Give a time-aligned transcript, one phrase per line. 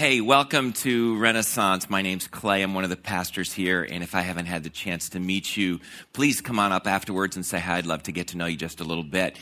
[0.00, 1.90] Hey, welcome to Renaissance.
[1.90, 2.62] My name's Clay.
[2.62, 3.82] I'm one of the pastors here.
[3.82, 5.78] And if I haven't had the chance to meet you,
[6.14, 7.76] please come on up afterwards and say hi.
[7.76, 9.36] I'd love to get to know you just a little bit.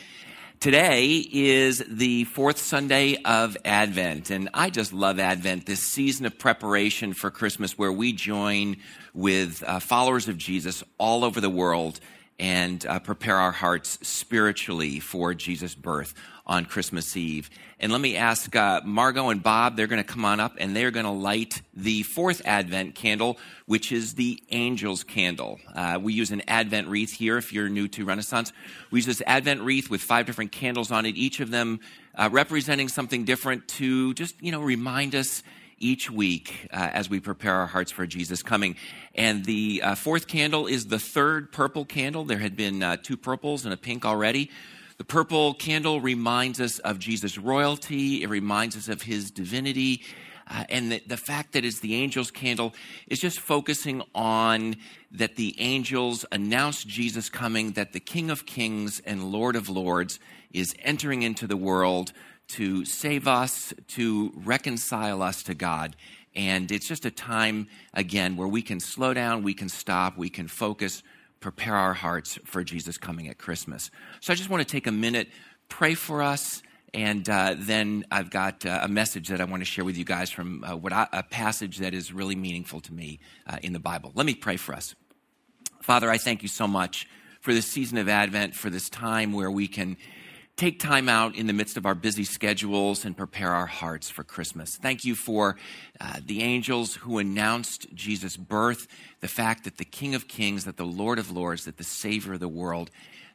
[0.58, 6.36] Today is the fourth Sunday of Advent, and I just love Advent, this season of
[6.36, 8.78] preparation for Christmas where we join
[9.14, 12.00] with uh, followers of Jesus all over the world
[12.38, 16.14] and uh, prepare our hearts spiritually for Jesus' birth
[16.46, 17.50] on Christmas Eve.
[17.80, 20.74] And let me ask uh, Margot and Bob, they're going to come on up and
[20.74, 25.60] they're going to light the fourth Advent candle, which is the angel's candle.
[25.74, 28.52] Uh, we use an Advent wreath here if you're new to Renaissance.
[28.90, 31.80] We use this Advent wreath with five different candles on it, each of them
[32.14, 35.42] uh, representing something different to just, you know, remind us
[35.80, 38.76] each week uh, as we prepare our hearts for Jesus coming.
[39.14, 42.24] And the uh, fourth candle is the third purple candle.
[42.24, 44.50] There had been uh, two purples and a pink already.
[44.98, 50.02] The purple candle reminds us of Jesus' royalty, it reminds us of his divinity.
[50.50, 52.74] Uh, and the, the, fact that it's the angel's candle
[53.06, 54.76] is just focusing on
[55.12, 60.18] that the angels announce Jesus coming, that the King of Kings and Lord of Lords
[60.50, 62.12] is entering into the world
[62.48, 65.96] to save us, to reconcile us to God.
[66.34, 70.30] And it's just a time, again, where we can slow down, we can stop, we
[70.30, 71.02] can focus,
[71.40, 73.90] prepare our hearts for Jesus coming at Christmas.
[74.20, 75.28] So I just want to take a minute,
[75.68, 76.62] pray for us,
[76.94, 80.04] and uh, then I've got uh, a message that I want to share with you
[80.04, 83.72] guys from uh, what I, a passage that is really meaningful to me uh, in
[83.72, 84.10] the Bible.
[84.14, 84.94] Let me pray for us.
[85.82, 87.06] Father, I thank you so much
[87.40, 89.96] for this season of Advent, for this time where we can
[90.58, 94.24] take time out in the midst of our busy schedules and prepare our hearts for
[94.24, 94.76] Christmas.
[94.76, 95.56] Thank you for
[96.00, 98.88] uh, the angels who announced Jesus' birth,
[99.20, 102.32] the fact that the King of Kings, that the Lord of Lords, that the Savior
[102.32, 102.90] of the world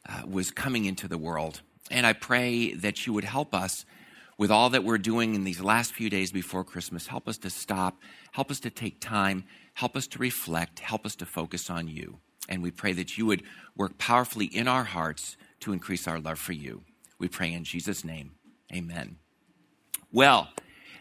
[0.06, 1.62] uh, was coming into the world.
[1.90, 3.86] And I pray that you would help us
[4.36, 7.06] with all that we're doing in these last few days before Christmas.
[7.06, 11.16] Help us to stop, help us to take time, help us to reflect, help us
[11.16, 12.18] to focus on you.
[12.50, 13.44] And we pray that you would
[13.74, 16.82] work powerfully in our hearts to increase our love for you.
[17.18, 18.32] We pray in Jesus' name.
[18.72, 19.16] Amen.
[20.12, 20.48] Well,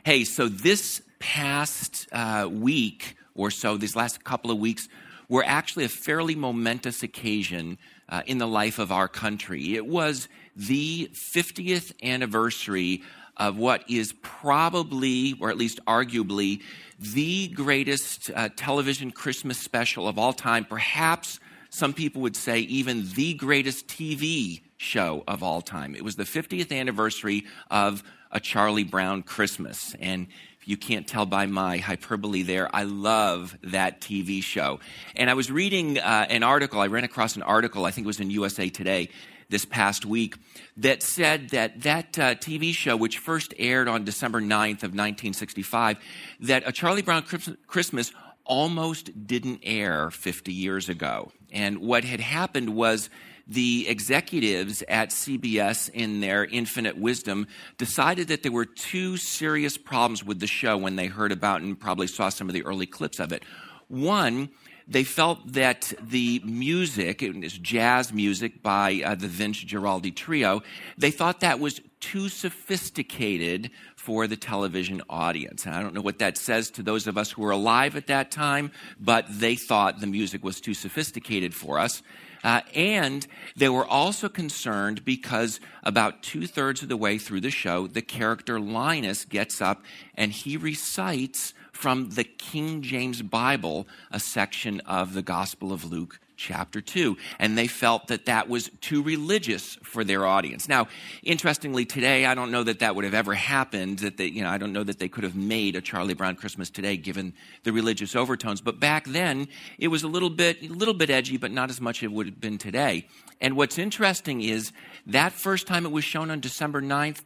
[0.06, 4.88] hey, so this past uh, week or so, these last couple of weeks,
[5.30, 7.78] were actually a fairly momentous occasion
[8.10, 9.76] uh, in the life of our country.
[9.76, 13.02] It was the 50th anniversary
[13.38, 16.62] of what is probably, or at least arguably,
[17.00, 20.66] the greatest uh, television Christmas special of all time.
[20.66, 21.40] Perhaps
[21.74, 25.96] some people would say even the greatest TV show of all time.
[25.96, 29.96] It was the 50th anniversary of A Charlie Brown Christmas.
[30.00, 30.28] And
[30.66, 34.82] you can't tell by my hyperbole there, I love that TV show.
[35.16, 38.08] And I was reading uh, an article, I ran across an article, I think it
[38.08, 39.10] was in USA Today
[39.50, 40.36] this past week,
[40.78, 45.98] that said that that uh, TV show, which first aired on December 9th of 1965,
[46.42, 47.24] that A Charlie Brown
[47.66, 48.12] Christmas
[48.46, 51.32] almost didn't air 50 years ago.
[51.54, 53.10] And what had happened was
[53.48, 57.48] the executives at CBS, in their infinite wisdom,
[57.78, 61.80] decided that there were two serious problems with the show when they heard about and
[61.80, 63.44] probably saw some of the early clips of it.
[63.90, 64.50] One,
[64.88, 70.62] they felt that the music, it jazz music by uh, the Vince Guaraldi Trio,
[70.98, 73.72] they thought that was too sophisticated
[74.04, 75.66] for the television audience.
[75.66, 78.08] And I don't know what that says to those of us who were alive at
[78.08, 78.70] that time,
[79.00, 82.04] but they thought the music was too sophisticated for us.
[82.44, 83.26] Uh, and
[83.56, 88.02] they were also concerned because about two thirds of the way through the show, the
[88.02, 95.14] character Linus gets up and he recites from the King James Bible a section of
[95.14, 97.16] the Gospel of Luke chapter 2.
[97.40, 100.68] And they felt that that was too religious for their audience.
[100.68, 100.90] Now,
[101.24, 104.50] interestingly, today, I don't know that that would have ever happened, that they, you know,
[104.50, 107.34] I don't know that they could have made a Charlie Brown Christmas today given
[107.64, 108.60] the religious overtones.
[108.60, 109.48] But back then,
[109.80, 112.12] it was a little bit, a little bit edgy, but not as much as it
[112.12, 113.08] would have been today.
[113.40, 114.72] And what's interesting is
[115.08, 117.22] that first time it was shown on December 9th,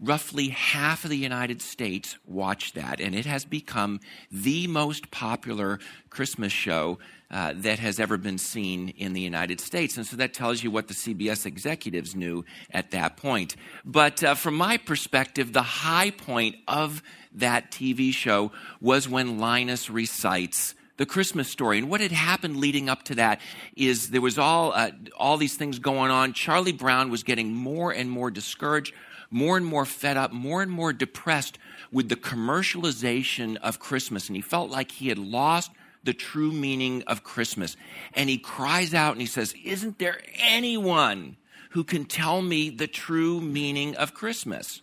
[0.00, 5.80] roughly half of the United States watched that, and it has become the most popular
[6.08, 6.98] Christmas show
[7.30, 9.96] uh, that has ever been seen in the United States.
[9.96, 13.56] And so that tells you what the CBS executives knew at that point.
[13.84, 17.02] But uh, from my perspective, the high point of
[17.34, 21.78] that TV show was when Linus recites the Christmas story.
[21.78, 23.40] And what had happened leading up to that
[23.76, 26.32] is there was all, uh, all these things going on.
[26.32, 28.94] Charlie Brown was getting more and more discouraged
[29.30, 31.58] more and more fed up, more and more depressed
[31.92, 34.28] with the commercialization of Christmas.
[34.28, 35.70] And he felt like he had lost
[36.04, 37.76] the true meaning of Christmas.
[38.14, 41.36] And he cries out and he says, Isn't there anyone
[41.70, 44.82] who can tell me the true meaning of Christmas?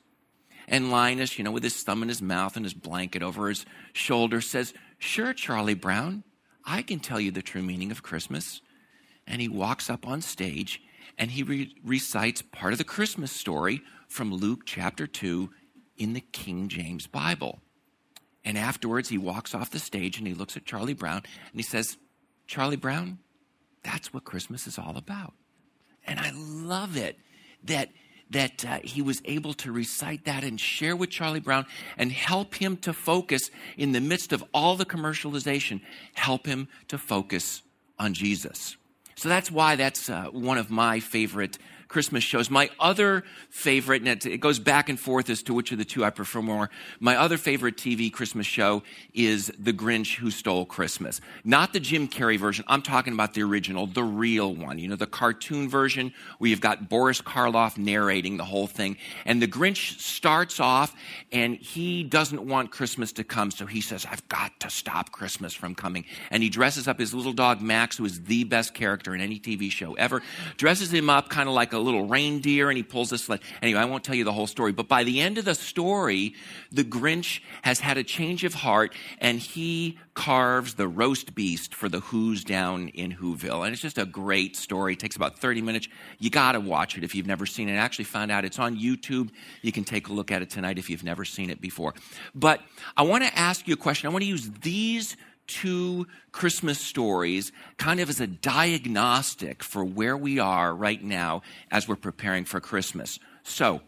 [0.67, 3.65] And Linus, you know, with his thumb in his mouth and his blanket over his
[3.93, 6.23] shoulder, says, Sure, Charlie Brown,
[6.63, 8.61] I can tell you the true meaning of Christmas.
[9.27, 10.81] And he walks up on stage
[11.17, 13.81] and he re- recites part of the Christmas story
[14.15, 15.49] from Luke chapter 2
[15.97, 17.59] in the King James Bible.
[18.45, 21.63] And afterwards, he walks off the stage and he looks at Charlie Brown and he
[21.63, 21.97] says,
[22.47, 23.19] Charlie Brown,
[23.83, 25.33] that's what Christmas is all about.
[26.07, 27.17] And I love it
[27.65, 27.89] that
[28.31, 31.63] that uh, he was able to recite that and share with Charlie Brown
[31.95, 35.79] and help him to focus in the midst of all the commercialization,
[36.13, 37.61] help him to focus
[37.99, 38.77] on Jesus.
[39.15, 41.59] So that's why that's uh, one of my favorite
[41.95, 42.49] Christmas shows.
[42.49, 46.03] My other favorite, and it goes back and forth as to which of the two
[46.03, 46.69] I prefer more.
[46.99, 48.83] My other favorite TV Christmas show
[49.13, 51.21] is The Grinch Who Stole Christmas.
[51.45, 52.65] Not the Jim Carrey version.
[52.67, 54.77] I'm talking about the original, the real one.
[54.77, 58.97] You know, the cartoon version where you've got Boris Karloff narrating the whole thing.
[59.23, 60.93] And the Grinch starts off
[61.31, 63.51] and he doesn't want Christmas to come.
[63.51, 66.03] So he says, I've got to stop Christmas from coming.
[66.29, 69.39] And he dresses up his little dog Max, who is the best character in any
[69.39, 70.21] TV show ever,
[70.57, 73.39] dresses him up kind of like a little reindeer and he pulls this sled.
[73.61, 76.35] Anyway, I won't tell you the whole story, but by the end of the story,
[76.71, 81.89] the Grinch has had a change of heart and he carves the roast beast for
[81.89, 83.63] the Who's down in Whoville.
[83.65, 84.93] And it's just a great story.
[84.93, 85.87] It takes about 30 minutes.
[86.19, 87.73] You got to watch it if you've never seen it.
[87.73, 89.29] I actually found out it's on YouTube.
[89.61, 91.93] You can take a look at it tonight if you've never seen it before.
[92.33, 92.61] But
[92.95, 94.07] I want to ask you a question.
[94.07, 95.17] I want to use these
[95.47, 101.87] two Christmas stories kind of as a diagnostic for where we are right now as
[101.87, 103.19] we're preparing for Christmas.
[103.43, 103.81] So,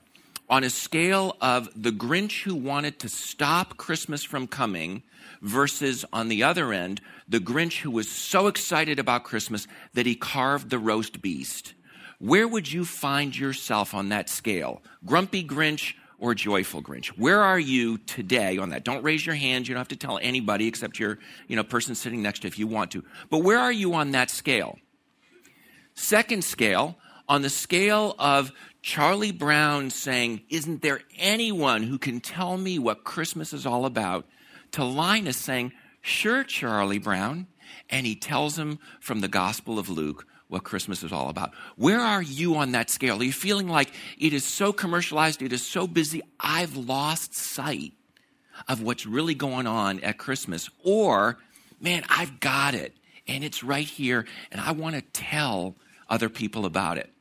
[0.50, 5.04] on a scale of the Grinch who wanted to stop Christmas from coming
[5.42, 10.16] versus on the other end, the Grinch who was so excited about Christmas that he
[10.16, 11.74] carved the roast beast,
[12.20, 14.82] where would you find yourself on that scale?
[15.06, 17.08] Grumpy Grinch or joyful Grinch?
[17.10, 18.84] Where are you today on that?
[18.84, 19.68] Don't raise your hand.
[19.68, 22.50] You don't have to tell anybody except your, you know, person sitting next to you
[22.50, 23.04] if you want to.
[23.30, 24.80] But where are you on that scale?
[25.94, 26.98] Second scale,
[27.28, 33.04] on the scale of Charlie Brown saying, Isn't there anyone who can tell me what
[33.04, 34.26] Christmas is all about?
[34.72, 37.48] to Linus saying, Sure, Charlie Brown.
[37.90, 41.54] And he tells him from the Gospel of Luke what Christmas is all about.
[41.76, 43.20] Where are you on that scale?
[43.20, 47.94] Are you feeling like it is so commercialized, it is so busy, I've lost sight
[48.68, 50.70] of what's really going on at Christmas?
[50.84, 51.38] Or,
[51.80, 52.96] man, I've got it
[53.28, 55.76] and it's right here and I want to tell
[56.10, 57.12] other people about it.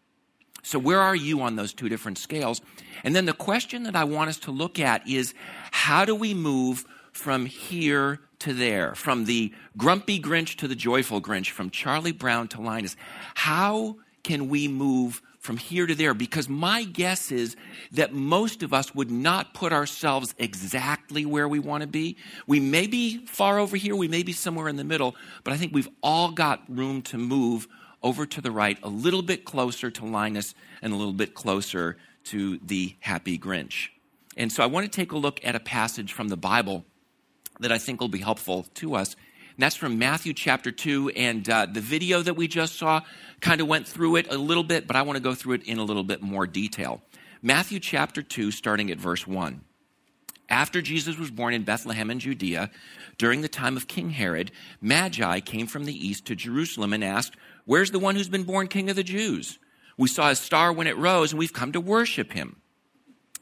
[0.63, 2.61] So, where are you on those two different scales?
[3.05, 5.33] And then the question that I want us to look at is
[5.71, 11.21] how do we move from here to there, from the grumpy Grinch to the joyful
[11.21, 12.97] Grinch, from Charlie Brown to Linus.
[13.35, 16.15] How can we move from here to there?
[16.15, 17.57] Because my guess is
[17.93, 22.17] that most of us would not put ourselves exactly where we want to be.
[22.47, 25.57] We may be far over here, we may be somewhere in the middle, but I
[25.57, 27.69] think we've all got room to move
[28.03, 31.97] over to the right, a little bit closer to Linus and a little bit closer
[32.25, 33.89] to the happy Grinch.
[34.37, 36.85] And so I want to take a look at a passage from the Bible
[37.61, 39.15] that I think will be helpful to us.
[39.15, 41.11] And that's from Matthew chapter 2.
[41.11, 43.01] And uh, the video that we just saw
[43.41, 45.63] kind of went through it a little bit, but I want to go through it
[45.65, 47.03] in a little bit more detail.
[47.43, 49.63] Matthew chapter 2, starting at verse 1.
[50.49, 52.71] After Jesus was born in Bethlehem in Judea,
[53.19, 57.35] during the time of King Herod, Magi came from the east to Jerusalem and asked,
[57.65, 59.59] Where's the one who's been born king of the Jews?
[59.99, 62.61] We saw his star when it rose, and we've come to worship him.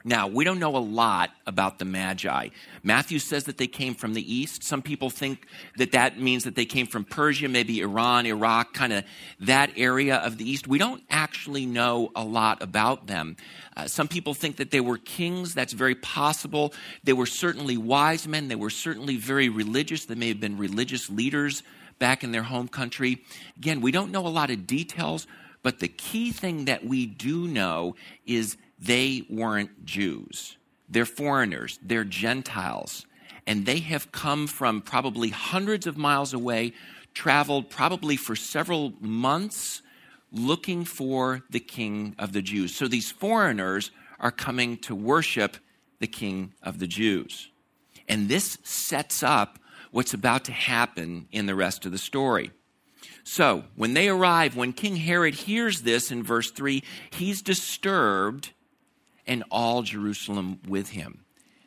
[0.06, 2.48] Now, we don't know a lot about the Magi.
[2.82, 4.62] Matthew says that they came from the east.
[4.62, 5.46] Some people think
[5.78, 9.04] that that means that they came from Persia, maybe Iran, Iraq, kind of
[9.40, 10.68] that area of the east.
[10.68, 13.38] We don't actually know a lot about them.
[13.74, 15.54] Uh, some people think that they were kings.
[15.54, 16.74] That's very possible.
[17.04, 18.48] They were certainly wise men.
[18.48, 20.04] They were certainly very religious.
[20.04, 21.62] They may have been religious leaders
[21.98, 23.24] back in their home country.
[23.56, 25.26] Again, we don't know a lot of details,
[25.62, 27.96] but the key thing that we do know
[28.26, 30.56] is they weren't Jews.
[30.88, 33.06] They're foreigners, they're Gentiles,
[33.46, 36.72] and they have come from probably hundreds of miles away,
[37.14, 39.82] traveled probably for several months
[40.30, 42.74] looking for the king of the Jews.
[42.74, 45.56] So these foreigners are coming to worship
[46.00, 47.50] the king of the Jews.
[48.08, 49.58] And this sets up
[49.90, 52.50] what's about to happen in the rest of the story.
[53.22, 58.50] So, when they arrive, when King Herod hears this in verse 3, he's disturbed
[59.26, 61.24] and all Jerusalem with him.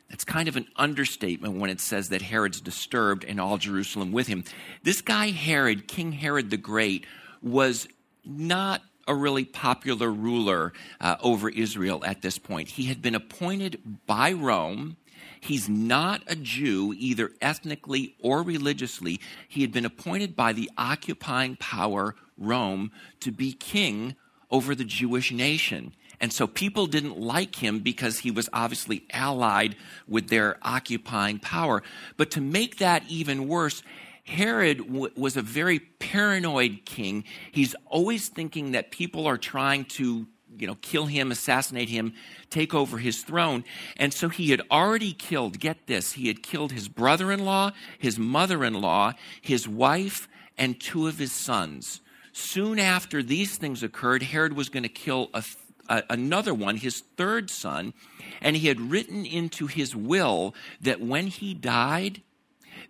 [0.08, 4.26] That's kind of an understatement when it says that Herod's disturbed and all Jerusalem with
[4.26, 4.44] him.
[4.82, 7.04] This guy, Herod, King Herod the Great,
[7.42, 7.88] was
[8.24, 12.68] not a really popular ruler uh, over Israel at this point.
[12.68, 14.96] He had been appointed by Rome.
[15.40, 19.20] He's not a Jew, either ethnically or religiously.
[19.48, 24.16] He had been appointed by the occupying power, Rome, to be king
[24.50, 25.94] over the Jewish nation.
[26.20, 29.76] And so people didn't like him because he was obviously allied
[30.08, 31.82] with their occupying power.
[32.16, 33.82] But to make that even worse,
[34.24, 37.24] Herod w- was a very paranoid king.
[37.52, 40.26] He's always thinking that people are trying to,
[40.58, 42.14] you know, kill him, assassinate him,
[42.50, 43.64] take over his throne.
[43.96, 47.70] And so he had already killed, get this, he had killed his brother in law,
[47.98, 52.00] his mother in law, his wife, and two of his sons.
[52.32, 55.42] Soon after these things occurred, Herod was going to kill a
[55.88, 57.94] another one, his third son,
[58.40, 62.22] and he had written into his will that when he died,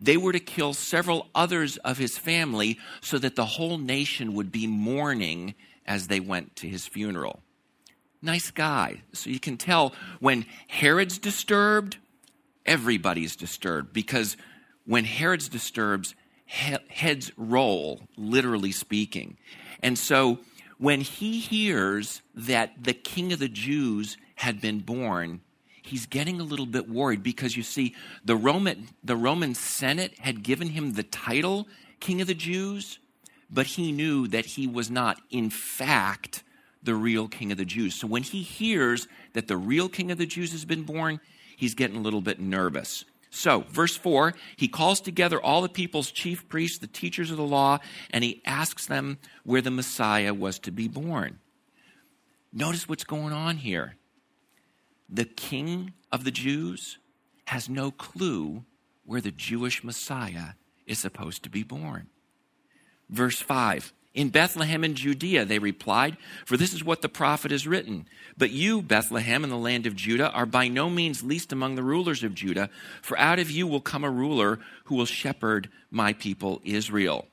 [0.01, 4.53] they were to kill several others of his family so that the whole nation would
[4.53, 5.55] be mourning
[5.87, 7.41] as they went to his funeral.
[8.21, 9.03] Nice guy.
[9.13, 11.99] So you can tell when Herod's disturbed,
[12.67, 14.37] everybody's disturbed because
[14.85, 16.15] when Herod's disturbed,
[16.47, 19.37] heads roll, literally speaking.
[19.83, 20.39] And so
[20.79, 25.41] when he hears that the king of the Jews had been born,
[25.83, 27.95] he's getting a little bit worried because you see,
[28.25, 31.67] the Roman, the Roman Senate had given him the title
[32.01, 33.01] king of the Jews,
[33.51, 36.45] but he knew that he was not, in fact,
[36.83, 37.97] the real king of the Jews.
[37.97, 41.21] So when he hears that the real king of the Jews has been born,
[41.57, 43.05] he's getting a little bit nervous.
[43.31, 47.43] So, verse 4, he calls together all the people's chief priests, the teachers of the
[47.43, 47.79] law,
[48.11, 51.39] and he asks them where the Messiah was to be born.
[52.53, 53.97] Notice what's going on here.
[55.09, 56.99] The king of the Jews
[57.47, 58.65] has no clue
[59.05, 60.53] where the Jewish Messiah
[60.87, 62.09] is supposed to be born.
[63.09, 67.69] Verse 5 in Bethlehem in Judea, they replied, for this is what the prophet has
[67.69, 68.09] written.
[68.37, 71.85] But you, Bethlehem, in the land of Judah, are by no means least among the
[71.85, 72.69] rulers of Judah,
[73.01, 77.29] for out of you will come a ruler who will shepherd my people Israel.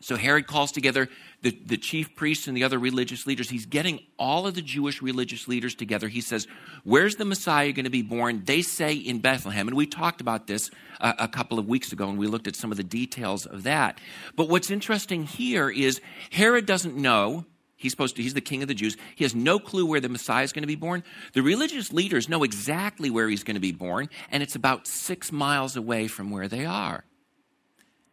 [0.00, 1.08] So Herod calls together
[1.42, 3.48] the, the chief priests and the other religious leaders.
[3.48, 6.08] He's getting all of the Jewish religious leaders together.
[6.08, 6.48] He says,
[6.82, 8.42] Where's the Messiah going to be born?
[8.44, 9.68] They say in Bethlehem.
[9.68, 12.56] And we talked about this a, a couple of weeks ago and we looked at
[12.56, 14.00] some of the details of that.
[14.34, 17.44] But what's interesting here is Herod doesn't know.
[17.76, 18.96] He's supposed to, he's the king of the Jews.
[19.14, 21.04] He has no clue where the Messiah is going to be born.
[21.34, 25.30] The religious leaders know exactly where he's going to be born, and it's about six
[25.30, 27.04] miles away from where they are.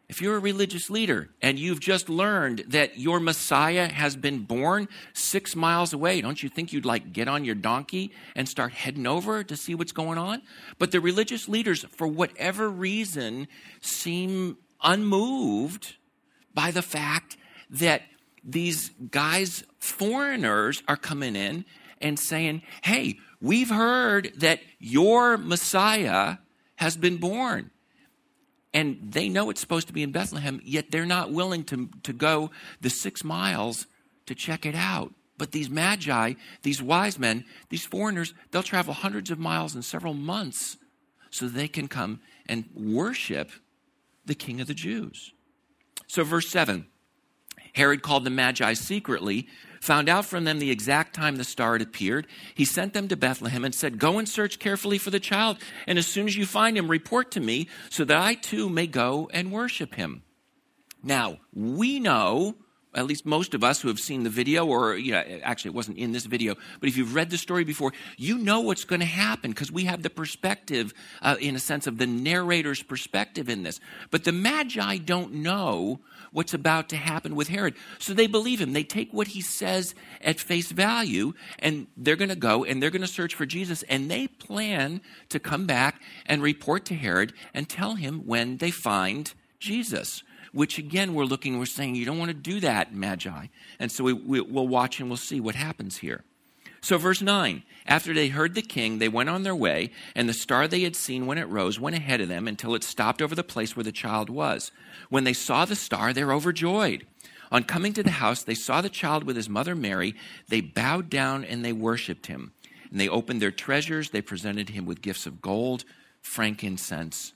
[0.08, 4.88] If you're a religious leader and you've just learned that your Messiah has been born
[5.14, 9.08] six miles away, don't you think you'd like get on your donkey and start heading
[9.08, 10.44] over to see what's going on?
[10.78, 13.48] But the religious leaders, for whatever reason,
[13.82, 15.96] seem unmoved
[16.54, 17.38] by the fact
[17.72, 18.04] that
[18.44, 21.66] these guys, foreigners, are coming in
[22.00, 26.38] and saying, Hey, we've heard that your Messiah
[26.76, 27.72] has been born
[28.76, 32.12] and they know it's supposed to be in Bethlehem, yet they're not willing to, to
[32.12, 32.52] go
[32.82, 33.88] the six miles
[34.26, 35.14] to check it out.
[35.38, 40.14] But these magi, these wise men, these foreigners, they'll travel hundreds of miles in several
[40.14, 40.76] months
[41.30, 43.50] so they can come and worship
[44.26, 45.32] the King of the Jews.
[46.08, 46.86] So, verse 7
[47.74, 49.48] Herod called the Magi secretly,
[49.86, 52.28] found out from them the exact time the star had appeared.
[52.54, 55.98] He sent them to Bethlehem and said, Go and search carefully for the child, and
[55.98, 59.30] as soon as you find him, report to me, so that I too may go
[59.32, 60.24] and worship him.
[61.04, 62.56] Now, we know
[62.96, 65.76] at least most of us who have seen the video, or you know, actually, it
[65.76, 69.02] wasn't in this video, but if you've read the story before, you know what's going
[69.02, 73.50] to happen because we have the perspective, uh, in a sense, of the narrator's perspective
[73.50, 73.80] in this.
[74.12, 76.00] But the Magi don't know
[76.32, 77.76] what's about to happen with Herod.
[78.00, 78.74] So they believe him.
[78.74, 82.92] They take what he says at face value, and they're going to go and they're
[82.92, 87.34] going to search for Jesus, and they plan to come back and report to Herod
[87.54, 90.24] and tell him when they find Jesus
[90.56, 93.48] which again we're looking, we're saying, you don't want to do that, Magi.
[93.78, 96.24] And so we, we, we'll watch and we'll see what happens here.
[96.80, 100.34] So, verse 9 After they heard the king, they went on their way, and the
[100.34, 103.36] star they had seen when it rose went ahead of them until it stopped over
[103.36, 104.72] the place where the child was.
[105.10, 107.06] When they saw the star, they were overjoyed.
[107.52, 110.16] On coming to the house, they saw the child with his mother Mary.
[110.48, 112.54] They bowed down and they worshiped him.
[112.90, 114.12] And they opened their treasures.
[114.12, 115.84] They presented him with gifts of gold,
[116.22, 117.34] frankincense,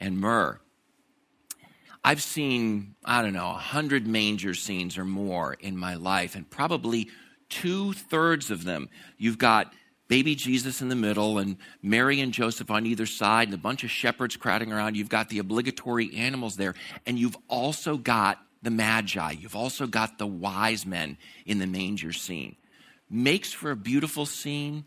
[0.00, 0.60] and myrrh.
[2.06, 7.08] I've seen, I don't know, 100 manger scenes or more in my life, and probably
[7.48, 9.72] two thirds of them, you've got
[10.06, 13.82] baby Jesus in the middle and Mary and Joseph on either side and a bunch
[13.82, 14.96] of shepherds crowding around.
[14.96, 19.32] You've got the obligatory animals there, and you've also got the Magi.
[19.32, 22.54] You've also got the wise men in the manger scene.
[23.10, 24.84] Makes for a beautiful scene,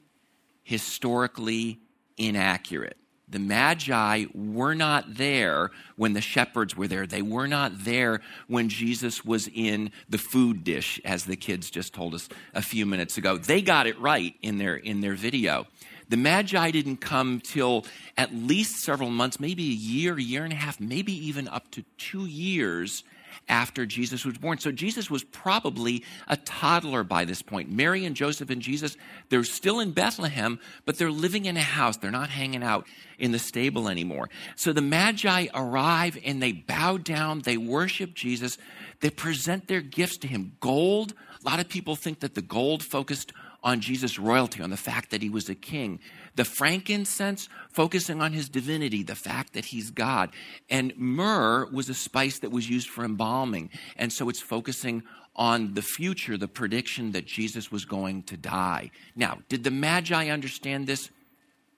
[0.63, 1.81] historically
[2.17, 2.95] inaccurate.
[3.29, 7.05] The Magi were not there when the shepherds were there.
[7.05, 11.93] They were not there when Jesus was in the food dish, as the kids just
[11.93, 13.38] told us a few minutes ago.
[13.38, 15.67] They got it right in their, in their video.
[16.09, 17.86] The Magi didn't come till
[18.17, 21.69] at least several months, maybe a year, a year and a half, maybe even up
[21.71, 23.03] to two years
[23.48, 24.59] after Jesus was born.
[24.59, 27.71] So Jesus was probably a toddler by this point.
[27.71, 28.98] Mary and Joseph and Jesus,
[29.29, 31.98] they're still in Bethlehem, but they're living in a house.
[31.98, 34.29] They're not hanging out in the stable anymore.
[34.55, 38.57] So the Magi arrive and they bow down, they worship Jesus,
[39.01, 40.53] they present their gifts to him.
[40.59, 44.77] Gold, a lot of people think that the gold focused on Jesus' royalty, on the
[44.77, 45.99] fact that he was a king.
[46.35, 50.31] The frankincense, focusing on his divinity, the fact that he's God.
[50.69, 53.69] And myrrh was a spice that was used for embalming.
[53.97, 55.03] And so it's focusing
[55.35, 58.91] on the future, the prediction that Jesus was going to die.
[59.15, 61.09] Now, did the Magi understand this?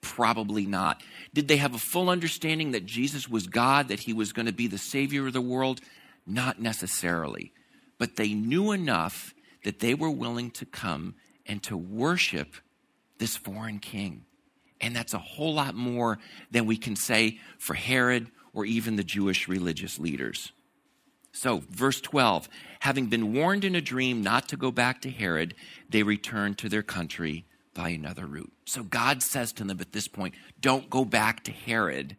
[0.01, 1.01] Probably not.
[1.33, 4.51] Did they have a full understanding that Jesus was God, that he was going to
[4.51, 5.79] be the Savior of the world?
[6.25, 7.51] Not necessarily.
[7.99, 9.33] But they knew enough
[9.63, 11.13] that they were willing to come
[11.45, 12.55] and to worship
[13.17, 14.25] this foreign king.
[14.79, 16.17] And that's a whole lot more
[16.49, 20.51] than we can say for Herod or even the Jewish religious leaders.
[21.31, 25.53] So, verse 12 having been warned in a dream not to go back to Herod,
[25.89, 28.51] they returned to their country by another route.
[28.65, 32.17] So, God says to them at this point, don't go back to Herod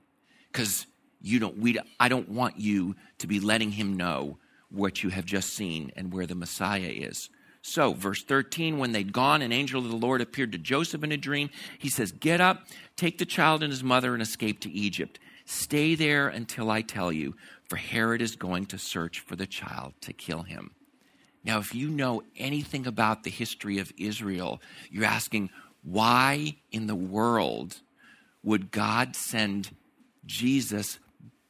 [0.50, 0.86] because
[1.20, 4.38] you don't, we, I don't want you to be letting him know
[4.70, 7.28] what you have just seen and where the Messiah is.
[7.62, 11.12] So, verse 13, when they'd gone, an angel of the Lord appeared to Joseph in
[11.12, 11.48] a dream.
[11.78, 12.66] He says, Get up,
[12.96, 15.20] take the child and his mother, and escape to Egypt.
[15.44, 17.36] Stay there until I tell you,
[17.68, 20.72] for Herod is going to search for the child to kill him.
[21.44, 25.50] Now, if you know anything about the history of Israel, you're asking,
[25.82, 27.80] why in the world
[28.42, 29.74] would God send
[30.24, 30.98] Jesus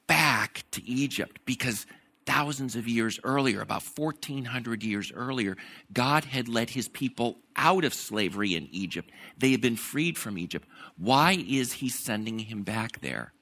[0.07, 1.41] back to Egypt?
[1.45, 1.87] Because
[2.27, 5.57] thousands of years earlier, about 1400 years earlier,
[5.93, 9.11] God had led his people out of slavery in Egypt.
[9.39, 10.67] They had been freed from Egypt.
[10.97, 13.33] Why is he sending him back there?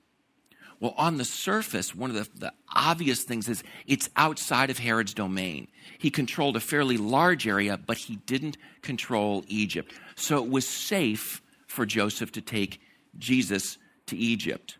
[0.80, 5.12] Well, on the surface, one of the, the, obvious things is it's outside of Herod's
[5.12, 5.68] domain.
[5.98, 9.92] He controlled a fairly large area, but he didn't control Egypt.
[10.16, 12.80] So it was safe for Joseph to take
[13.18, 14.78] Jesus to Egypt.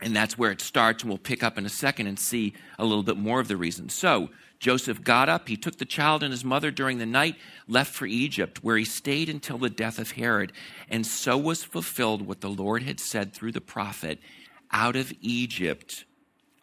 [0.00, 2.84] And that's where it starts, and we'll pick up in a second and see a
[2.84, 3.88] little bit more of the reason.
[3.88, 4.28] So,
[4.58, 7.36] Joseph got up, he took the child and his mother during the night,
[7.68, 10.52] left for Egypt, where he stayed until the death of Herod.
[10.88, 14.18] And so was fulfilled what the Lord had said through the prophet
[14.70, 16.04] Out of Egypt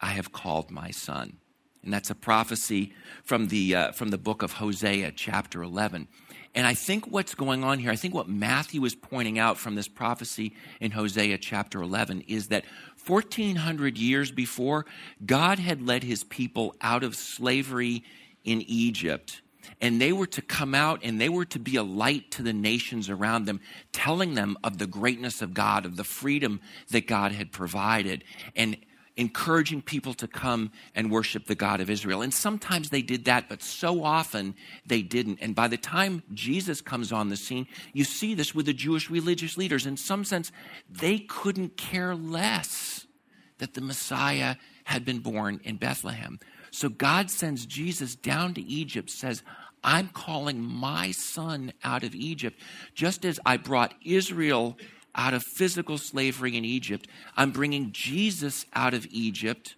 [0.02, 1.38] I have called my son.
[1.84, 2.94] And that's a prophecy
[3.24, 6.08] from the, uh, from the book of Hosea, chapter 11.
[6.56, 9.74] And I think what's going on here, I think what Matthew is pointing out from
[9.76, 12.64] this prophecy in Hosea chapter 11 is that
[13.08, 14.86] 1400 years before,
[15.26, 18.04] God had led his people out of slavery
[18.44, 19.42] in Egypt.
[19.82, 22.54] And they were to come out and they were to be a light to the
[22.54, 23.60] nations around them,
[23.92, 26.62] telling them of the greatness of God, of the freedom
[26.92, 28.24] that God had provided.
[28.56, 28.78] And
[29.16, 32.22] encouraging people to come and worship the God of Israel.
[32.22, 35.40] And sometimes they did that, but so often they didn't.
[35.42, 39.10] And by the time Jesus comes on the scene, you see this with the Jewish
[39.10, 39.86] religious leaders.
[39.86, 40.52] In some sense,
[40.90, 43.06] they couldn't care less
[43.60, 46.40] that the Messiah had been born in Bethlehem.
[46.72, 49.44] So God sends Jesus down to Egypt, says,
[49.84, 52.60] I'm calling my son out of Egypt,
[52.96, 54.78] just as I brought Israel
[55.16, 57.08] out of physical slavery in Egypt.
[57.38, 59.76] I'm bringing Jesus out of Egypt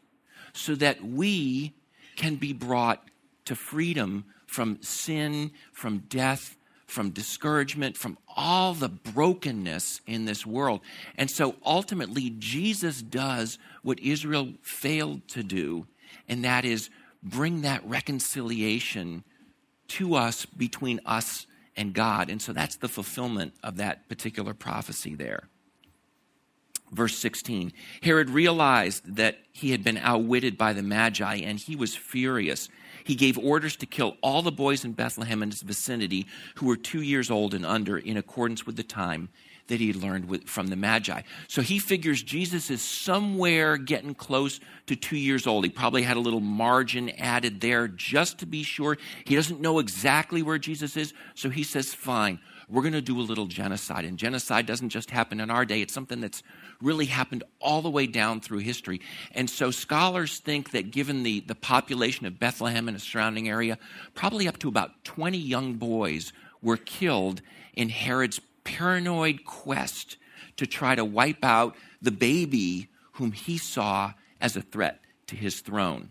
[0.53, 1.73] so that we
[2.15, 3.03] can be brought
[3.45, 6.55] to freedom from sin, from death,
[6.87, 10.81] from discouragement, from all the brokenness in this world.
[11.17, 15.87] And so ultimately, Jesus does what Israel failed to do,
[16.29, 16.89] and that is
[17.21, 19.23] bring that reconciliation
[19.87, 22.29] to us between us and God.
[22.29, 25.49] And so that's the fulfillment of that particular prophecy there.
[26.91, 31.95] Verse 16 Herod realized that he had been outwitted by the Magi, and he was
[31.95, 32.69] furious.
[33.03, 36.75] He gave orders to kill all the boys in Bethlehem and its vicinity who were
[36.75, 39.29] two years old and under, in accordance with the time
[39.67, 41.21] that he learned with, from the Magi.
[41.47, 45.63] So he figures Jesus is somewhere getting close to two years old.
[45.63, 48.97] He probably had a little margin added there just to be sure.
[49.25, 53.19] He doesn't know exactly where Jesus is, so he says, Fine, we're going to do
[53.19, 54.05] a little genocide.
[54.05, 56.43] And genocide doesn't just happen in our day, it's something that's
[56.81, 59.01] really happened all the way down through history.
[59.31, 63.77] And so scholars think that given the, the population of Bethlehem and the surrounding area,
[64.13, 67.41] probably up to about 20 young boys were killed
[67.75, 70.17] in Herod's paranoid quest
[70.57, 75.61] to try to wipe out the baby whom he saw as a threat to his
[75.61, 76.09] throne.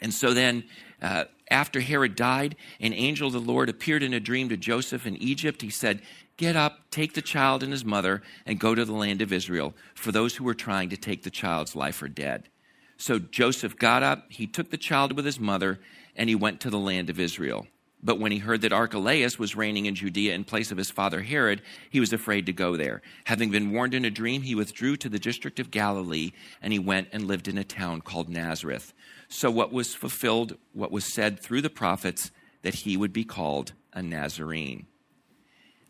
[0.00, 0.64] And so then,
[1.00, 5.06] uh, after Herod died, an angel of the Lord appeared in a dream to Joseph
[5.06, 5.62] in Egypt.
[5.62, 6.02] He said,
[6.36, 9.74] Get up, take the child and his mother, and go to the land of Israel,
[9.94, 12.48] for those who were trying to take the child's life are dead.
[12.96, 15.80] So Joseph got up, he took the child with his mother,
[16.14, 17.66] and he went to the land of Israel.
[18.02, 21.22] But when he heard that Archelaus was reigning in Judea in place of his father
[21.22, 23.02] Herod, he was afraid to go there.
[23.24, 26.30] Having been warned in a dream, he withdrew to the district of Galilee,
[26.62, 28.92] and he went and lived in a town called Nazareth.
[29.28, 32.30] So, what was fulfilled, what was said through the prophets,
[32.62, 34.86] that he would be called a Nazarene.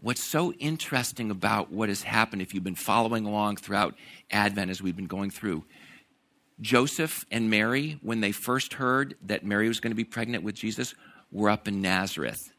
[0.00, 3.96] What's so interesting about what has happened, if you've been following along throughout
[4.30, 5.64] Advent as we've been going through,
[6.60, 10.54] Joseph and Mary, when they first heard that Mary was going to be pregnant with
[10.54, 10.94] Jesus,
[11.30, 12.52] were up in Nazareth.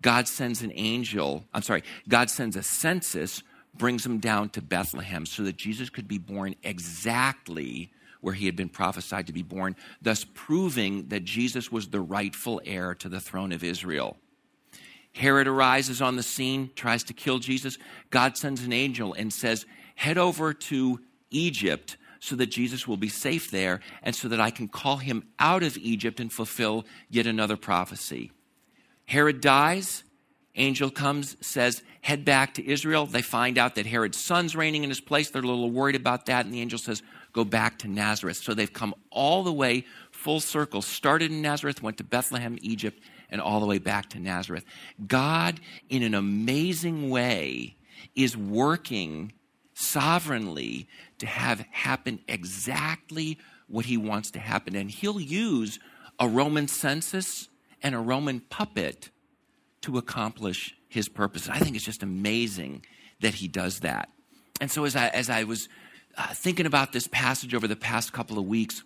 [0.00, 3.42] God sends an angel, I'm sorry, God sends a census,
[3.74, 8.56] brings them down to Bethlehem so that Jesus could be born exactly where he had
[8.56, 13.20] been prophesied to be born, thus proving that Jesus was the rightful heir to the
[13.20, 14.16] throne of Israel.
[15.14, 17.78] Herod arises on the scene, tries to kill Jesus.
[18.10, 23.08] God sends an angel and says, Head over to Egypt so that Jesus will be
[23.08, 27.26] safe there and so that I can call him out of Egypt and fulfill yet
[27.26, 28.30] another prophecy.
[29.06, 30.04] Herod dies.
[30.54, 33.06] Angel comes, says, head back to Israel.
[33.06, 35.30] They find out that Herod's son's reigning in his place.
[35.30, 36.44] They're a little worried about that.
[36.44, 38.36] And the angel says, go back to Nazareth.
[38.36, 43.02] So they've come all the way full circle, started in Nazareth, went to Bethlehem, Egypt,
[43.30, 44.64] and all the way back to Nazareth.
[45.04, 45.58] God,
[45.88, 47.74] in an amazing way,
[48.14, 49.32] is working
[49.82, 54.76] sovereignly to have happen exactly what he wants to happen.
[54.76, 55.78] And he'll use
[56.18, 57.48] a Roman census
[57.82, 59.10] and a Roman puppet
[59.82, 61.48] to accomplish his purpose.
[61.48, 62.84] I think it's just amazing
[63.20, 64.08] that he does that.
[64.60, 65.68] And so as I, as I was
[66.16, 68.82] uh, thinking about this passage over the past couple of weeks,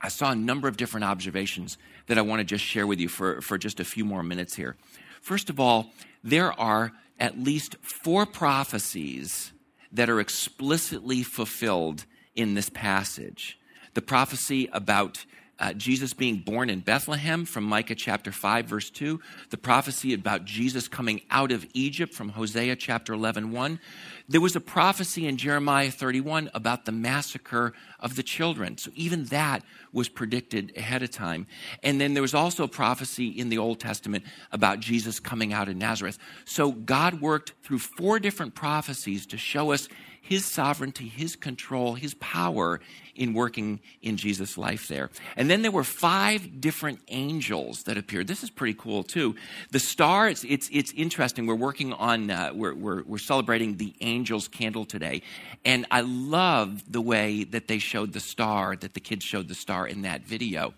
[0.00, 3.08] I saw a number of different observations that I want to just share with you
[3.08, 4.76] for, for just a few more minutes here.
[5.20, 5.92] First of all,
[6.24, 9.52] there are at least four prophecies
[9.92, 13.58] that are explicitly fulfilled in this passage.
[13.94, 15.24] The prophecy about
[15.58, 20.44] uh, Jesus being born in Bethlehem from Micah chapter 5, verse 2, the prophecy about
[20.44, 23.80] Jesus coming out of Egypt from Hosea chapter 11, 1.
[24.28, 28.78] There was a prophecy in Jeremiah 31 about the massacre of the children.
[28.78, 29.62] So even that
[29.92, 31.46] was predicted ahead of time.
[31.82, 35.68] And then there was also a prophecy in the Old Testament about Jesus coming out
[35.68, 36.18] of Nazareth.
[36.44, 39.88] So God worked through four different prophecies to show us
[40.22, 42.80] his sovereignty, his control, his power
[43.14, 45.10] in working in Jesus' life there.
[45.36, 48.28] And then there were five different angels that appeared.
[48.28, 49.34] This is pretty cool too.
[49.72, 51.46] The star, it's, it's, it's interesting.
[51.46, 55.22] We're working on, uh, we're, we're, we're celebrating the angel's candle today.
[55.64, 59.54] And I love the way that they showed the star, that the kids showed the
[59.56, 60.72] star in that video.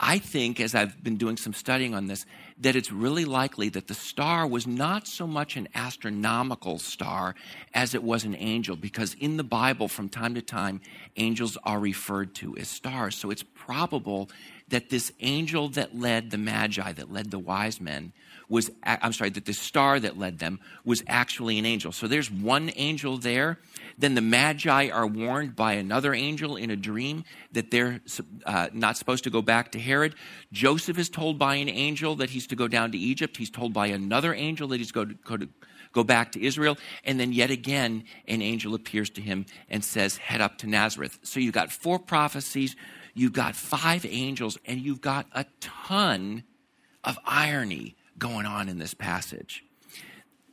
[0.00, 2.24] I think, as I've been doing some studying on this,
[2.60, 7.34] that it's really likely that the star was not so much an astronomical star
[7.72, 10.80] as it was an angel, because in the Bible, from time to time,
[11.16, 13.16] angels are referred to as stars.
[13.16, 14.28] So it's probable
[14.68, 18.12] that this angel that led the Magi, that led the wise men,
[18.48, 21.92] was, I'm sorry, that the star that led them was actually an angel.
[21.92, 23.58] So there's one angel there.
[23.98, 28.00] Then the Magi are warned by another angel in a dream that they're
[28.46, 30.14] uh, not supposed to go back to Herod.
[30.52, 33.36] Joseph is told by an angel that he's to go down to Egypt.
[33.36, 35.48] He's told by another angel that he's going to go to
[35.92, 36.76] go back to Israel.
[37.04, 41.18] And then yet again, an angel appears to him and says, head up to Nazareth.
[41.22, 42.76] So you've got four prophecies,
[43.14, 46.44] you've got five angels, and you've got a ton
[47.04, 49.64] of irony going on in this passage.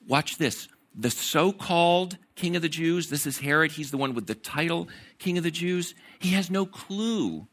[0.08, 0.67] Watch this.
[0.97, 4.36] The so called king of the Jews, this is Herod, he's the one with the
[4.36, 4.88] title
[5.19, 7.47] king of the Jews, he has no clue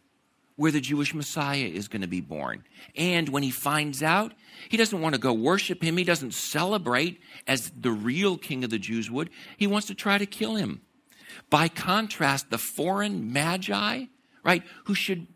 [0.56, 2.62] where the Jewish Messiah is going to be born.
[2.94, 4.32] And when he finds out,
[4.68, 5.96] he doesn't want to go worship him.
[5.96, 9.30] He doesn't celebrate as the real king of the Jews would.
[9.56, 10.82] He wants to try to kill him.
[11.48, 14.04] By contrast, the foreign magi,
[14.44, 15.26] right, who should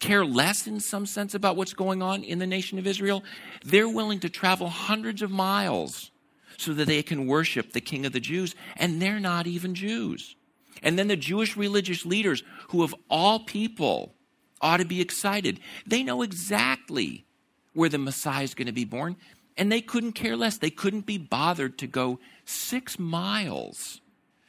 [0.00, 3.24] care less in some sense about what's going on in the nation of Israel,
[3.64, 6.10] they're willing to travel hundreds of miles
[6.56, 10.36] so that they can worship the king of the Jews, and they're not even Jews.
[10.82, 14.14] And then the Jewish religious leaders, who of all people
[14.60, 17.24] ought to be excited, they know exactly
[17.72, 19.16] where the Messiah is going to be born.
[19.56, 20.58] And they couldn't care less.
[20.58, 24.00] They couldn't be bothered to go six miles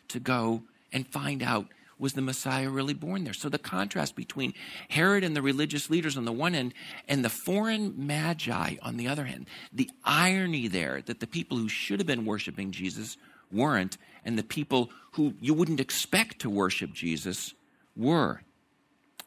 [0.08, 3.34] to go and find out was the Messiah really born there?
[3.34, 4.54] So the contrast between
[4.90, 6.74] Herod and the religious leaders on the one end
[7.08, 11.70] and the foreign magi on the other hand, the irony there that the people who
[11.70, 13.18] should have been worshiping Jesus
[13.52, 17.54] weren't, and the people who you wouldn't expect to worship Jesus
[17.96, 18.42] were.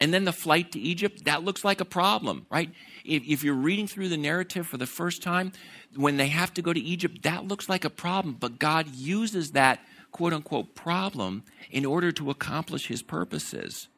[0.00, 2.70] And then the flight to Egypt, that looks like a problem, right?
[3.04, 5.52] If, if, you're reading through the narrative for the first time,
[5.96, 8.36] when they have to go to Egypt, that looks like a problem.
[8.38, 9.80] But God uses that
[10.12, 13.88] quote unquote problem in order to accomplish his purposes.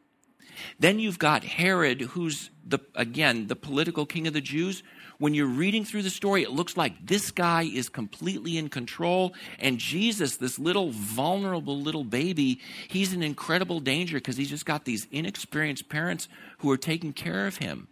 [0.78, 4.82] Then you've got Herod, who's the, again, the political king of the Jews.
[5.18, 9.34] When you're reading through the story, it looks like this guy is completely in control.
[9.58, 14.84] And Jesus, this little vulnerable little baby, he's in incredible danger because he's just got
[14.84, 17.88] these inexperienced parents who are taking care of him.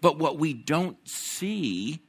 [0.00, 2.00] But what we don't see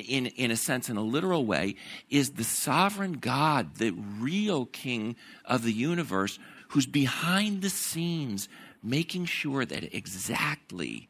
[0.00, 1.76] in, in, a sense, in a literal way,
[2.08, 8.48] is the sovereign God, the real king of the universe, who's behind the scenes
[8.82, 11.08] making sure that exactly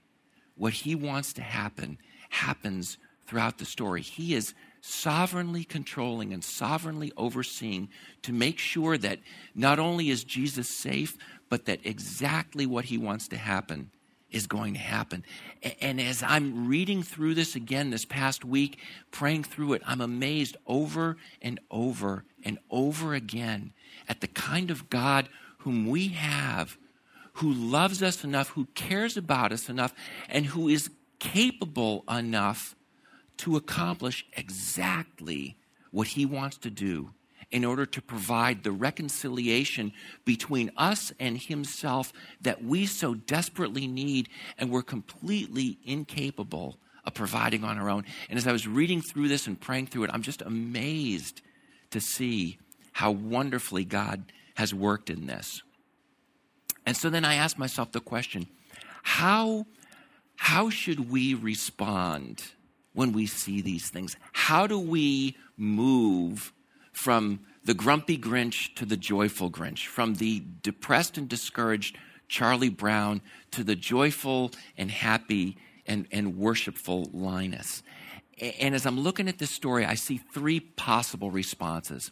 [0.56, 4.02] what he wants to happen happens throughout the story.
[4.02, 7.88] He is sovereignly controlling and sovereignly overseeing
[8.22, 9.20] to make sure that
[9.54, 11.16] not only is Jesus safe,
[11.48, 13.90] but that exactly what he wants to happen
[14.32, 15.24] is going to happen.
[15.80, 18.78] And as I'm reading through this again this past week,
[19.10, 23.72] praying through it, I'm amazed over and over and over again
[24.08, 26.76] at the kind of God whom we have,
[27.34, 29.94] who loves us enough, who cares about us enough,
[30.28, 32.74] and who is capable enough
[33.38, 35.56] to accomplish exactly
[35.90, 37.10] what he wants to do
[37.52, 39.92] in order to provide the reconciliation
[40.24, 47.62] between us and Himself that we so desperately need and we're completely incapable of providing
[47.62, 48.04] on our own.
[48.30, 51.42] And as I was reading through this and praying through it, I'm just amazed
[51.90, 52.58] to see
[52.92, 55.62] how wonderfully God has worked in this.
[56.86, 58.46] And so then I asked myself the question
[59.02, 59.66] how,
[60.36, 62.42] how should we respond
[62.94, 64.16] when we see these things?
[64.32, 66.52] How do we move
[66.92, 71.96] from the grumpy Grinch to the joyful Grinch, from the depressed and discouraged
[72.28, 73.20] Charlie Brown
[73.52, 77.82] to the joyful and happy and, and worshipful Linus.
[78.60, 82.10] And as I'm looking at this story, I see three possible responses.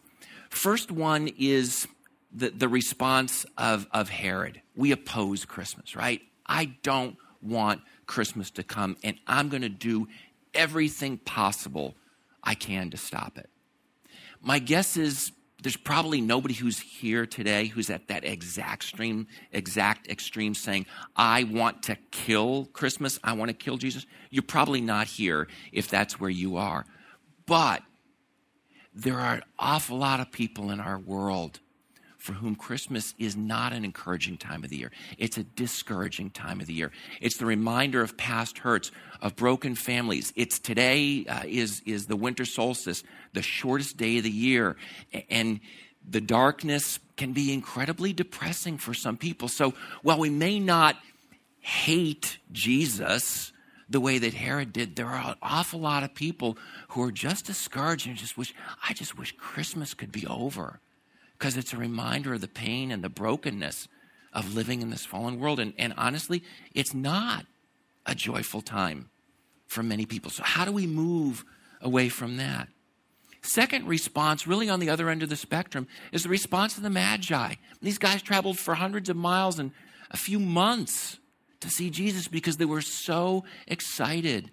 [0.51, 1.89] First one is
[2.33, 4.61] the, the response of, of Herod.
[4.77, 6.23] We oppose Christmas, right?
[6.47, 10.09] I don't want Christmas to come, and I'm going to do
[10.55, 11.95] everything possible
[12.43, 13.50] I can to stop it.
[14.41, 20.09] My guess is there's probably nobody who's here today who's at that exact extreme, exact
[20.09, 24.07] extreme saying, I want to kill Christmas, I want to kill Jesus.
[24.31, 26.87] You're probably not here if that's where you are.
[27.47, 27.83] But
[28.95, 31.61] there are an awful lot of people in our world
[32.21, 34.93] for whom Christmas is not an encouraging time of the year.
[35.17, 36.93] It's a discouraging time of the year.
[37.21, 40.33] It's the reminder of past hurts, of broken families.
[40.37, 43.03] It's today uh, is, is the winter solstice,
[43.33, 44.77] the shortest day of the year.
[45.31, 45.61] And
[46.09, 49.49] the darkness can be incredibly depressing for some people.
[49.49, 50.97] So while we may not
[51.61, 53.51] hate Jesus,
[53.89, 57.47] the way that Herod did, there are an awful lot of people who are just
[57.47, 58.55] discouraged and just wish,
[58.87, 60.81] I just wish Christmas could be over
[61.41, 63.89] because it's a reminder of the pain and the brokenness
[64.35, 65.59] of living in this fallen world.
[65.59, 67.47] And, and honestly, it's not
[68.05, 69.09] a joyful time
[69.67, 70.31] for many people.
[70.31, 71.45] So, how do we move
[71.81, 72.69] away from that?
[73.41, 76.91] Second response, really on the other end of the spectrum, is the response of the
[76.91, 77.55] Magi.
[77.81, 79.73] These guys traveled for hundreds of miles and
[80.11, 81.19] a few months
[81.61, 84.51] to see Jesus because they were so excited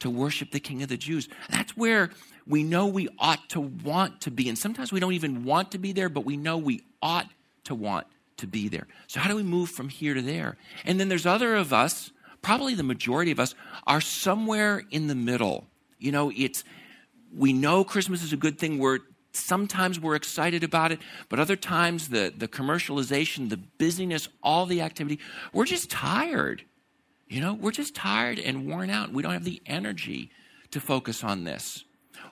[0.00, 1.28] to worship the King of the Jews.
[1.48, 2.10] That's where
[2.46, 4.48] we know we ought to want to be.
[4.48, 7.28] And sometimes we don't even want to be there, but we know we ought
[7.64, 8.06] to want
[8.38, 8.86] to be there.
[9.06, 10.56] So, how do we move from here to there?
[10.84, 12.10] And then there's other of us,
[12.42, 13.54] probably the majority of us,
[13.86, 15.66] are somewhere in the middle.
[15.98, 16.64] You know, it's,
[17.34, 18.78] we know Christmas is a good thing.
[18.78, 19.00] We're,
[19.32, 24.80] sometimes we're excited about it, but other times the, the commercialization, the busyness, all the
[24.80, 25.20] activity,
[25.52, 26.64] we're just tired.
[27.30, 29.12] You know, we're just tired and worn out.
[29.12, 30.30] We don't have the energy
[30.72, 31.84] to focus on this.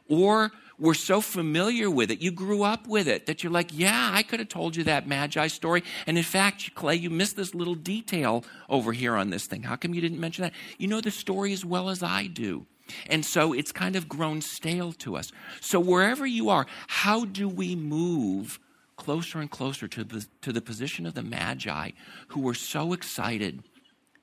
[0.08, 4.11] Or we're so familiar with it, you grew up with it, that you're like, yeah,
[4.12, 5.84] I could have told you that Magi story.
[6.06, 9.62] And in fact, Clay, you missed this little detail over here on this thing.
[9.62, 10.52] How come you didn't mention that?
[10.78, 12.66] You know the story as well as I do.
[13.06, 15.30] And so it's kind of grown stale to us.
[15.61, 18.58] So wherever you are, how do we move
[18.96, 21.90] closer and closer to the, to the position of the Magi
[22.28, 23.62] who were so excited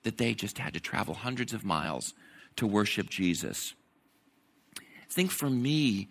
[0.05, 2.13] that they just had to travel hundreds of miles
[2.55, 3.73] to worship Jesus?
[5.15, 6.09] think for me,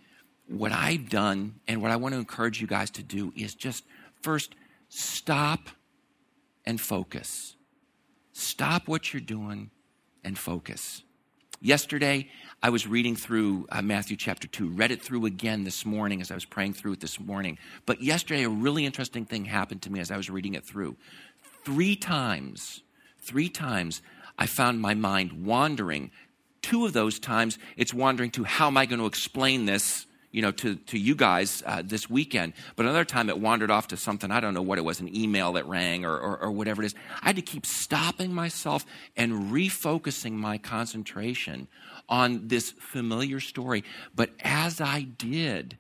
[0.48, 3.84] what I've done and what I want to encourage you guys to do is just
[4.22, 4.54] first
[4.88, 5.68] stop
[6.64, 7.54] and focus.
[8.32, 9.70] Stop what you're doing
[10.24, 11.02] and focus.
[11.60, 12.30] Yesterday,
[12.62, 16.30] I was reading through uh, Matthew chapter 2, read it through again this morning as
[16.30, 17.58] I was praying through it this morning.
[17.86, 20.96] But yesterday, a really interesting thing happened to me as I was reading it through.
[21.64, 22.82] Three times,
[23.24, 24.02] three times,
[24.38, 26.10] I found my mind wandering.
[26.62, 30.42] Two of those times, it's wandering to how am I going to explain this you
[30.42, 32.54] know, to, to you guys uh, this weekend.
[32.74, 35.14] But another time it wandered off to something, I don't know what it was, an
[35.14, 36.94] email that rang or, or, or whatever it is.
[37.22, 38.84] I had to keep stopping myself
[39.16, 41.68] and refocusing my concentration
[42.08, 43.84] on this familiar story.
[44.12, 45.78] But as I did,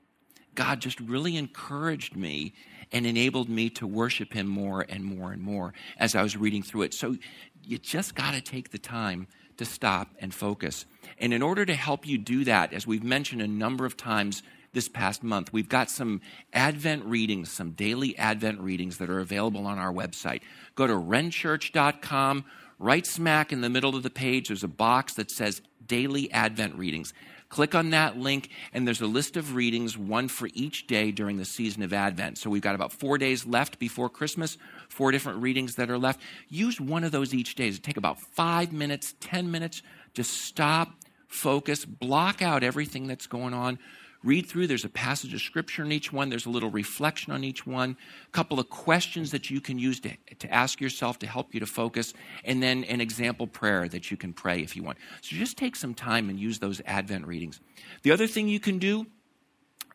[0.54, 2.54] God just really encouraged me
[2.92, 6.62] and enabled me to worship Him more and more and more as I was reading
[6.62, 6.94] through it.
[6.94, 7.16] So
[7.62, 10.84] you just got to take the time to stop and focus.
[11.18, 14.42] And in order to help you do that, as we've mentioned a number of times
[14.72, 16.20] this past month, we've got some
[16.52, 20.42] Advent readings, some daily Advent readings that are available on our website.
[20.74, 22.44] Go to renchurch.com,
[22.78, 26.74] right smack in the middle of the page, there's a box that says Daily Advent
[26.76, 27.12] Readings.
[27.54, 31.36] Click on that link, and there's a list of readings, one for each day during
[31.36, 32.36] the season of Advent.
[32.36, 36.20] So we've got about four days left before Christmas, four different readings that are left.
[36.48, 37.68] Use one of those each day.
[37.68, 39.82] It Take about five minutes, 10 minutes.
[40.14, 40.94] Just stop,
[41.28, 43.78] focus, block out everything that's going on
[44.24, 44.66] read through.
[44.66, 47.96] There's a passage of scripture in each one, there's a little reflection on each one,
[48.26, 51.60] a couple of questions that you can use to, to ask yourself to help you
[51.60, 54.98] to focus, and then an example prayer that you can pray if you want.
[55.20, 57.60] So just take some time and use those Advent readings.
[58.02, 59.06] The other thing you can do,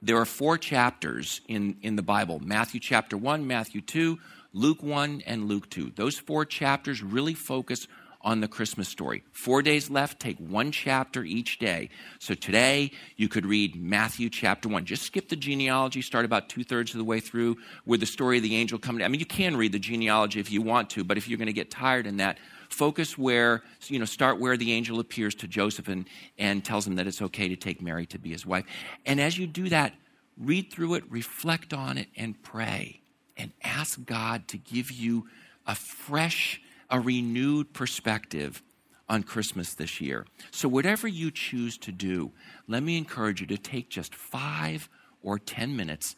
[0.01, 4.17] there are four chapters in, in the Bible Matthew chapter 1, Matthew 2,
[4.53, 5.93] Luke 1, and Luke 2.
[5.95, 7.87] Those four chapters really focus
[8.21, 9.23] on the Christmas story.
[9.31, 11.89] Four days left, take one chapter each day.
[12.19, 14.85] So today, you could read Matthew chapter one.
[14.85, 18.37] Just skip the genealogy, start about two thirds of the way through with the story
[18.37, 19.03] of the angel coming.
[19.03, 21.47] I mean, you can read the genealogy if you want to, but if you're going
[21.47, 22.37] to get tired in that,
[22.69, 26.95] focus where, you know, start where the angel appears to Joseph and, and tells him
[26.95, 28.65] that it's okay to take Mary to be his wife.
[29.05, 29.93] And as you do that,
[30.37, 33.01] read through it, reflect on it, and pray.
[33.37, 35.27] And ask God to give you
[35.65, 38.61] a fresh, a renewed perspective
[39.07, 40.25] on Christmas this year.
[40.51, 42.31] So, whatever you choose to do,
[42.67, 44.87] let me encourage you to take just five
[45.23, 46.15] or 10 minutes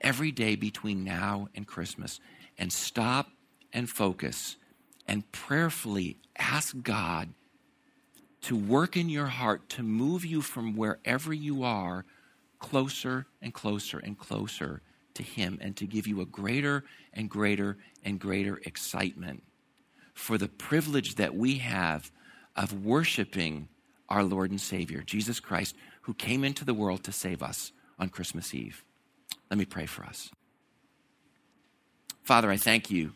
[0.00, 2.20] every day between now and Christmas
[2.58, 3.30] and stop
[3.72, 4.56] and focus
[5.08, 7.30] and prayerfully ask God
[8.42, 12.04] to work in your heart to move you from wherever you are
[12.58, 14.82] closer and closer and closer
[15.14, 19.42] to Him and to give you a greater and greater and greater excitement
[20.14, 22.10] for the privilege that we have
[22.56, 23.68] of worshiping
[24.08, 28.08] our Lord and Savior, Jesus Christ, who came into the world to save us on
[28.08, 28.84] Christmas Eve.
[29.50, 30.30] Let me pray for us.
[32.22, 33.12] Father, I thank you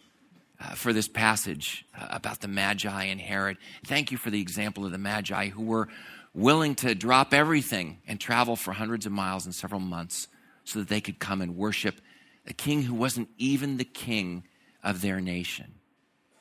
[0.61, 3.59] uh, for this passage uh, about the Magi and Herod.
[3.87, 5.89] Thank you for the example of the Magi who were
[6.35, 10.29] willing to drop everything and travel for hundreds of miles in several months
[10.65, 12.01] so that they could come and worship
[12.47, 14.45] a king who wasn't even the king
[14.83, 15.75] of their nation.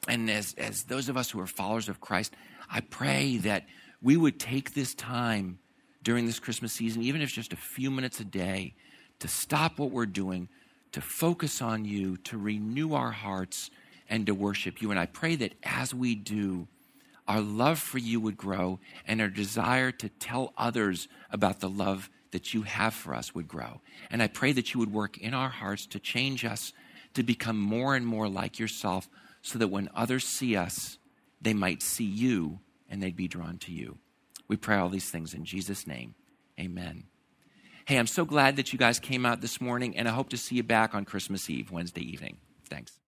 [0.08, 2.34] And as, as those of us who are followers of Christ,
[2.70, 3.66] I pray that
[4.02, 5.60] we would take this time
[6.04, 8.74] during this Christmas season, even if it's just a few minutes a day,
[9.20, 10.48] to stop what we're doing,
[10.92, 13.70] to focus on you, to renew our hearts,
[14.10, 14.92] and to worship you.
[14.92, 16.68] And I pray that as we do,
[17.28, 22.10] our love for you would grow and our desire to tell others about the love
[22.32, 23.82] that you have for us would grow.
[24.10, 26.72] And I pray that you would work in our hearts to change us
[27.16, 29.10] to become more and more like yourself
[29.42, 30.98] so that when others see us,
[31.42, 33.98] they might see you and they'd be drawn to you.
[34.48, 36.16] We pray all these things in Jesus' name.
[36.60, 37.06] Amen.
[37.86, 40.38] Hey, I'm so glad that you guys came out this morning, and I hope to
[40.38, 42.38] see you back on Christmas Eve, Wednesday evening.
[42.70, 43.00] Thanks.